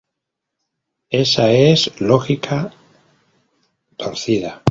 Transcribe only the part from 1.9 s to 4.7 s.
lógica torcida.